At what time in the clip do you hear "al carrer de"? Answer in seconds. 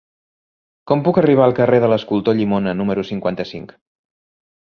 1.47-1.91